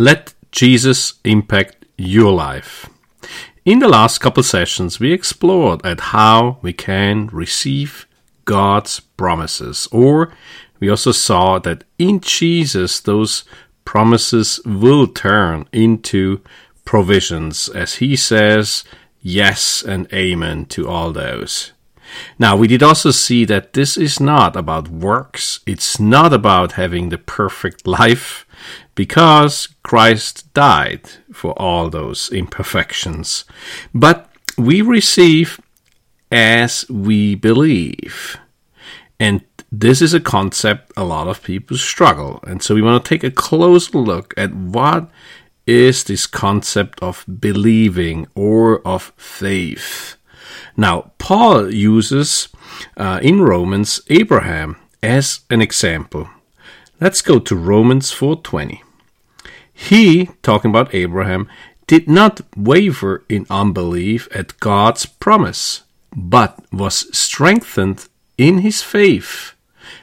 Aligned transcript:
Let 0.00 0.32
Jesus 0.50 1.20
impact 1.24 1.84
your 1.98 2.32
life. 2.32 2.88
In 3.66 3.80
the 3.80 3.86
last 3.86 4.16
couple 4.16 4.42
sessions, 4.42 4.98
we 4.98 5.12
explored 5.12 5.84
at 5.84 6.00
how 6.00 6.56
we 6.62 6.72
can 6.72 7.26
receive 7.26 8.06
God's 8.46 9.00
promises, 9.00 9.88
or 9.92 10.32
we 10.78 10.88
also 10.88 11.12
saw 11.12 11.58
that 11.58 11.84
in 11.98 12.20
Jesus, 12.20 12.98
those 12.98 13.44
promises 13.84 14.58
will 14.64 15.06
turn 15.06 15.68
into 15.70 16.40
provisions, 16.86 17.68
as 17.68 17.96
he 17.96 18.16
says, 18.16 18.84
yes 19.20 19.82
and 19.82 20.10
amen 20.14 20.64
to 20.64 20.88
all 20.88 21.12
those. 21.12 21.72
Now, 22.38 22.56
we 22.56 22.66
did 22.66 22.82
also 22.82 23.10
see 23.10 23.44
that 23.46 23.72
this 23.72 23.96
is 23.96 24.20
not 24.20 24.56
about 24.56 24.88
works. 24.88 25.60
It's 25.66 26.00
not 26.00 26.32
about 26.32 26.72
having 26.72 27.08
the 27.08 27.18
perfect 27.18 27.86
life 28.00 28.46
because 28.94 29.68
Christ 29.82 30.52
died 30.52 31.08
for 31.32 31.52
all 31.58 31.88
those 31.88 32.30
imperfections. 32.30 33.44
But 33.94 34.30
we 34.58 34.82
receive 34.82 35.60
as 36.30 36.88
we 36.88 37.34
believe. 37.34 38.36
And 39.18 39.44
this 39.72 40.02
is 40.02 40.14
a 40.14 40.20
concept 40.20 40.92
a 40.96 41.04
lot 41.04 41.28
of 41.28 41.42
people 41.42 41.76
struggle. 41.76 42.40
And 42.46 42.62
so 42.62 42.74
we 42.74 42.82
want 42.82 43.04
to 43.04 43.08
take 43.08 43.24
a 43.24 43.30
closer 43.30 43.98
look 43.98 44.34
at 44.36 44.54
what 44.54 45.08
is 45.66 46.04
this 46.04 46.26
concept 46.26 47.00
of 47.02 47.24
believing 47.40 48.26
or 48.34 48.86
of 48.86 49.12
faith. 49.16 50.16
Now, 50.76 51.12
Paul 51.18 51.72
uses 51.72 52.48
uh, 52.96 53.20
in 53.22 53.40
Romans 53.40 54.00
Abraham 54.08 54.76
as 55.02 55.40
an 55.50 55.60
example. 55.60 56.28
Let's 57.00 57.22
go 57.22 57.38
to 57.38 57.56
Romans 57.56 58.12
4:20. 58.12 58.80
He, 59.72 60.28
talking 60.42 60.70
about 60.70 60.94
Abraham, 60.94 61.48
did 61.86 62.08
not 62.08 62.40
waver 62.56 63.24
in 63.28 63.46
unbelief 63.48 64.28
at 64.32 64.60
God's 64.60 65.06
promise, 65.06 65.82
but 66.14 66.58
was 66.72 67.06
strengthened 67.16 68.06
in 68.36 68.58
his 68.58 68.82
faith 68.82 69.54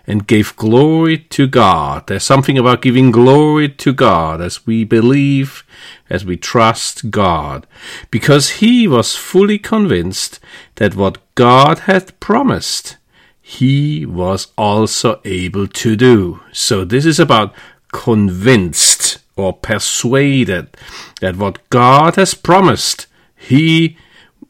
and 0.06 0.28
gave 0.28 0.56
glory 0.56 1.18
to 1.18 1.48
God. 1.48 2.08
There's 2.08 2.24
something 2.24 2.58
about 2.58 2.82
giving 2.82 3.12
glory 3.12 3.70
to 3.70 3.94
God 3.94 4.42
as 4.42 4.66
we 4.66 4.84
believe, 4.84 5.64
as 6.10 6.26
we 6.26 6.38
trust 6.38 7.12
God, 7.12 7.68
because 8.12 8.62
he 8.62 8.88
was 8.88 9.16
fully 9.16 9.60
convinced 9.60 10.40
that 10.76 10.96
what 10.96 11.18
God 11.36 11.80
had 11.80 12.18
promised, 12.20 12.98
he 13.42 14.06
was 14.06 14.48
also 14.58 15.22
able 15.26 15.68
to 15.68 15.96
do. 15.96 16.42
So 16.52 16.84
this 16.86 17.06
is 17.06 17.20
about 17.20 17.54
convinced 17.92 19.20
or 19.36 19.54
persuaded 19.54 20.76
that 21.22 21.38
what 21.38 21.70
God 21.70 22.16
has 22.16 22.34
promised, 22.34 23.08
he 23.36 23.98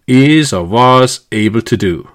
is 0.07 0.53
or 0.53 0.63
was 0.63 1.27
able 1.31 1.61
to 1.61 1.77
do. 1.77 2.09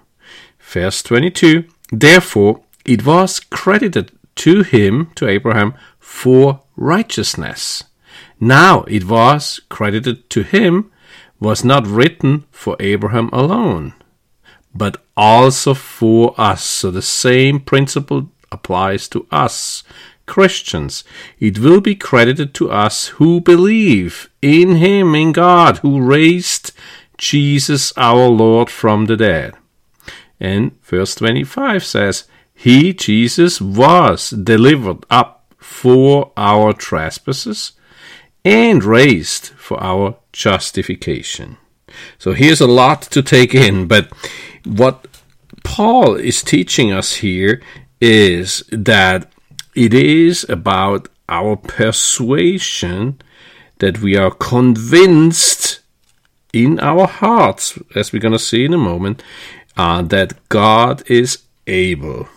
Verse 0.58 1.02
22 1.02 1.64
Therefore, 1.92 2.61
it 2.84 3.04
was 3.04 3.40
credited 3.40 4.12
to 4.36 4.62
him, 4.62 5.10
to 5.14 5.28
Abraham, 5.28 5.74
for 5.98 6.62
righteousness. 6.76 7.84
Now 8.40 8.82
it 8.82 9.06
was 9.06 9.60
credited 9.68 10.28
to 10.30 10.42
him, 10.42 10.90
was 11.38 11.64
not 11.64 11.86
written 11.86 12.44
for 12.50 12.76
Abraham 12.80 13.28
alone, 13.32 13.94
but 14.74 15.02
also 15.16 15.74
for 15.74 16.34
us. 16.38 16.62
So 16.62 16.90
the 16.90 17.02
same 17.02 17.60
principle 17.60 18.30
applies 18.50 19.08
to 19.08 19.26
us, 19.30 19.82
Christians. 20.26 21.04
It 21.38 21.58
will 21.58 21.80
be 21.80 21.94
credited 21.94 22.54
to 22.54 22.70
us 22.70 23.08
who 23.08 23.40
believe 23.40 24.30
in 24.40 24.76
him, 24.76 25.14
in 25.14 25.32
God, 25.32 25.78
who 25.78 26.00
raised 26.00 26.72
Jesus 27.18 27.92
our 27.96 28.28
Lord 28.28 28.70
from 28.70 29.06
the 29.06 29.16
dead. 29.16 29.54
And 30.40 30.80
verse 30.82 31.14
25 31.14 31.84
says, 31.84 32.24
he, 32.54 32.92
Jesus, 32.92 33.60
was 33.60 34.30
delivered 34.30 35.04
up 35.10 35.54
for 35.58 36.32
our 36.36 36.72
trespasses 36.72 37.72
and 38.44 38.84
raised 38.84 39.48
for 39.48 39.82
our 39.82 40.16
justification. 40.32 41.56
So 42.18 42.32
here's 42.32 42.60
a 42.60 42.66
lot 42.66 43.02
to 43.02 43.22
take 43.22 43.54
in, 43.54 43.86
but 43.86 44.12
what 44.64 45.06
Paul 45.64 46.16
is 46.16 46.42
teaching 46.42 46.92
us 46.92 47.16
here 47.16 47.62
is 48.00 48.64
that 48.70 49.30
it 49.74 49.94
is 49.94 50.48
about 50.48 51.08
our 51.28 51.56
persuasion 51.56 53.20
that 53.78 54.00
we 54.00 54.16
are 54.16 54.30
convinced 54.30 55.80
in 56.52 56.78
our 56.80 57.06
hearts, 57.06 57.78
as 57.94 58.12
we're 58.12 58.20
going 58.20 58.32
to 58.32 58.38
see 58.38 58.64
in 58.64 58.74
a 58.74 58.78
moment, 58.78 59.22
uh, 59.76 60.02
that 60.02 60.48
God 60.48 61.02
is 61.10 61.44
able. 61.66 62.28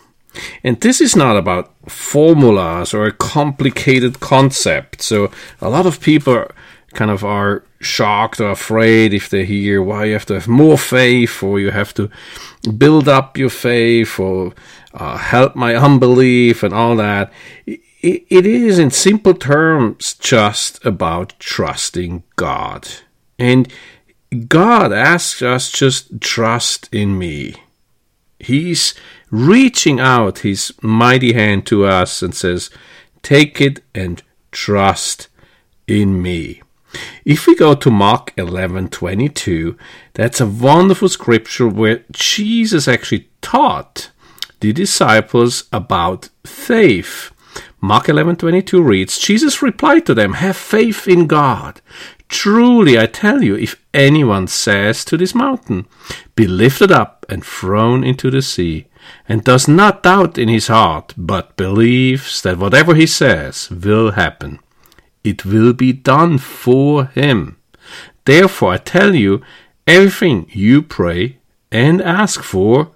And 0.63 0.79
this 0.81 1.01
is 1.01 1.15
not 1.15 1.37
about 1.37 1.73
formulas 1.89 2.93
or 2.93 3.05
a 3.05 3.11
complicated 3.11 4.19
concept. 4.19 5.01
So 5.01 5.31
a 5.61 5.69
lot 5.69 5.85
of 5.85 5.99
people 5.99 6.47
kind 6.93 7.11
of 7.11 7.23
are 7.23 7.63
shocked 7.81 8.39
or 8.39 8.49
afraid 8.49 9.13
if 9.13 9.29
they 9.29 9.45
hear 9.45 9.81
why 9.83 10.05
you 10.05 10.13
have 10.13 10.25
to 10.25 10.33
have 10.33 10.47
more 10.47 10.77
faith 10.77 11.43
or 11.43 11.59
you 11.59 11.71
have 11.71 11.93
to 11.93 12.09
build 12.77 13.07
up 13.07 13.37
your 13.37 13.49
faith 13.49 14.19
or 14.19 14.53
uh, 14.93 15.17
help 15.17 15.55
my 15.55 15.75
unbelief 15.75 16.63
and 16.63 16.73
all 16.73 16.95
that. 16.95 17.31
It 18.01 18.45
is, 18.45 18.77
in 18.77 18.91
simple 18.91 19.33
terms, 19.33 20.13
just 20.13 20.83
about 20.85 21.33
trusting 21.39 22.21
God. 22.35 22.87
And 23.39 23.71
God 24.47 24.93
asks 24.93 25.41
us 25.41 25.71
just 25.71 26.21
trust 26.21 26.87
in 26.91 27.17
me. 27.17 27.55
He's 28.39 28.93
reaching 29.31 29.99
out 29.99 30.39
his 30.39 30.73
mighty 30.81 31.33
hand 31.33 31.65
to 31.67 31.85
us 31.85 32.21
and 32.21 32.35
says, 32.35 32.69
Take 33.21 33.59
it 33.61 33.83
and 33.93 34.21
trust 34.51 35.27
in 35.87 36.21
me. 36.21 36.61
If 37.25 37.47
we 37.47 37.55
go 37.55 37.75
to 37.75 37.91
Mark 37.91 38.33
11:22, 38.37 39.77
that's 40.13 40.39
a 40.39 40.45
wonderful 40.45 41.09
scripture 41.09 41.67
where 41.67 42.03
Jesus 42.11 42.87
actually 42.87 43.29
taught 43.41 44.11
the 44.59 44.71
disciples 44.71 45.65
about 45.73 46.29
faith. 46.45 47.31
Mark 47.81 48.07
11:22 48.07 48.81
reads, 48.81 49.19
Jesus 49.19 49.61
replied 49.61 50.05
to 50.05 50.13
them, 50.13 50.33
"Have 50.33 50.57
faith 50.57 51.07
in 51.07 51.27
God. 51.27 51.81
Truly 52.27 52.97
I 52.97 53.05
tell 53.05 53.43
you, 53.43 53.55
if 53.55 53.75
anyone 53.93 54.47
says 54.47 55.05
to 55.05 55.17
this 55.17 55.35
mountain, 55.35 55.87
be 56.35 56.47
lifted 56.47 56.91
up 56.91 57.25
and 57.29 57.45
thrown 57.45 58.03
into 58.03 58.31
the 58.31 58.41
sea, 58.41 58.87
and 59.29 59.43
does 59.43 59.67
not 59.67 60.03
doubt 60.03 60.37
in 60.37 60.49
his 60.49 60.67
heart, 60.67 61.13
but 61.15 61.55
believes 61.55 62.41
that 62.41 62.57
whatever 62.57 62.95
he 62.95 63.05
says 63.05 63.69
will 63.69 64.11
happen. 64.11 64.59
It 65.23 65.45
will 65.45 65.73
be 65.73 65.93
done 65.93 66.37
for 66.37 67.05
him. 67.05 67.57
Therefore, 68.25 68.73
I 68.73 68.77
tell 68.77 69.13
you, 69.13 69.41
everything 69.87 70.47
you 70.51 70.81
pray 70.81 71.37
and 71.71 72.01
ask 72.01 72.41
for, 72.41 72.91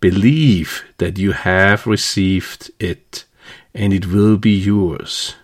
believe 0.00 0.84
that 0.98 1.18
you 1.18 1.32
have 1.32 1.86
received 1.86 2.70
it, 2.78 3.24
and 3.74 3.92
it 3.92 4.06
will 4.06 4.36
be 4.36 4.56
yours. 4.56 5.34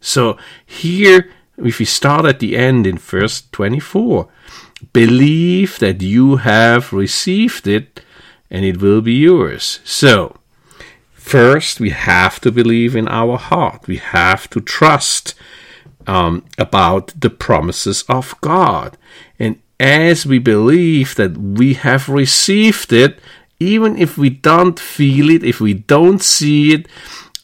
So, 0.00 0.36
here, 0.64 1.30
if 1.58 1.78
we 1.78 1.84
start 1.84 2.26
at 2.26 2.40
the 2.40 2.56
end 2.56 2.86
in 2.86 2.98
verse 2.98 3.42
24, 3.52 4.28
believe 4.92 5.78
that 5.78 6.02
you 6.02 6.36
have 6.36 6.92
received 6.92 7.66
it, 7.66 8.00
and 8.50 8.64
it 8.64 8.80
will 8.80 9.00
be 9.00 9.14
yours. 9.14 9.80
So, 9.84 10.36
first, 11.12 11.80
we 11.80 11.90
have 11.90 12.40
to 12.40 12.52
believe 12.52 12.94
in 12.94 13.08
our 13.08 13.38
heart. 13.38 13.86
We 13.86 13.96
have 13.96 14.48
to 14.50 14.60
trust 14.60 15.34
um, 16.06 16.44
about 16.58 17.12
the 17.18 17.30
promises 17.30 18.04
of 18.08 18.34
God. 18.40 18.96
And 19.38 19.60
as 19.80 20.24
we 20.24 20.38
believe 20.38 21.16
that 21.16 21.36
we 21.36 21.74
have 21.74 22.08
received 22.08 22.92
it, 22.92 23.18
even 23.58 23.96
if 23.96 24.16
we 24.16 24.30
don't 24.30 24.78
feel 24.78 25.30
it, 25.30 25.42
if 25.42 25.60
we 25.60 25.74
don't 25.74 26.22
see 26.22 26.72
it, 26.72 26.86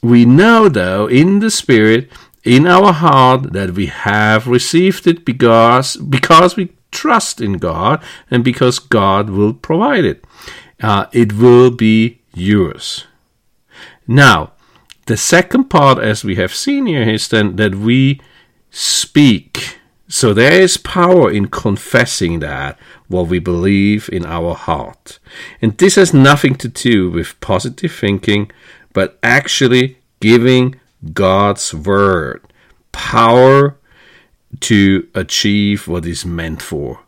we 0.03 0.25
know, 0.25 0.69
though, 0.69 1.07
in 1.07 1.39
the 1.39 1.51
Spirit, 1.51 2.11
in 2.45 2.67
our 2.67 2.93
heart, 2.93 3.53
that 3.53 3.73
we 3.73 3.87
have 3.87 4.47
received 4.47 5.07
it 5.07 5.25
because, 5.25 5.97
because 5.97 6.57
we 6.57 6.73
trust 6.91 7.41
in 7.41 7.55
God 7.55 8.03
and 8.31 8.45
because 8.45 8.79
God 8.79 9.31
will 9.31 9.55
provide 9.55 10.05
it 10.05 10.25
uh, 10.83 11.07
it 11.13 11.33
will 11.35 11.71
be 11.71 12.21
yours. 12.35 13.07
Now, 14.07 14.53
the 15.07 15.17
second 15.17 15.65
part, 15.71 15.99
as 15.99 16.25
we 16.25 16.35
have 16.37 16.55
seen 16.55 16.87
here, 16.87 17.09
is 17.09 17.29
then 17.29 17.57
that 17.57 17.77
we 17.77 18.21
speak. 18.71 19.79
So 20.09 20.35
there 20.35 20.61
is 20.61 20.77
power 20.77 21.31
in 21.31 21.49
confessing 21.49 22.41
that 22.41 22.79
what 23.09 23.29
we 23.29 23.39
believe 23.39 24.11
in 24.13 24.27
our 24.27 24.55
heart. 24.55 25.19
And 25.63 25.77
this 25.79 25.95
has 25.95 26.13
nothing 26.13 26.57
to 26.57 26.69
do 26.69 27.11
with 27.11 27.41
positive 27.41 27.93
thinking, 27.93 28.51
but 28.93 29.19
actually 29.23 29.99
giving 30.21 30.81
God's 31.13 31.75
word 31.75 32.43
power 32.93 33.77
to 34.61 35.09
achieve 35.15 35.89
what 35.89 36.07
is 36.07 36.25
meant 36.25 36.63
for. 36.63 37.01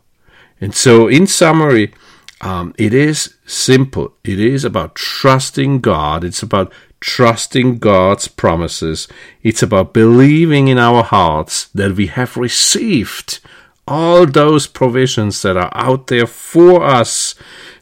And 0.59 0.73
so, 0.73 1.07
in 1.07 1.27
summary, 1.27 1.93
um, 2.41 2.73
it 2.77 2.93
is 2.93 3.35
simple. 3.45 4.13
It 4.23 4.39
is 4.39 4.65
about 4.65 4.95
trusting 4.95 5.81
God. 5.81 6.23
It's 6.23 6.43
about 6.43 6.73
trusting 6.99 7.77
God's 7.77 8.27
promises. 8.27 9.07
It's 9.43 9.63
about 9.63 9.93
believing 9.93 10.67
in 10.67 10.77
our 10.77 11.03
hearts 11.03 11.65
that 11.69 11.95
we 11.95 12.07
have 12.07 12.37
received 12.37 13.39
all 13.87 14.25
those 14.25 14.65
provisions 14.65 15.41
that 15.43 15.55
are 15.55 15.71
out 15.75 16.07
there 16.07 16.25
for 16.25 16.83
us. 16.83 17.35